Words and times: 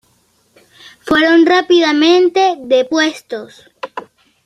Fueron 1.05 1.45
rápidamente 1.45 2.55
depuestos. 2.65 3.67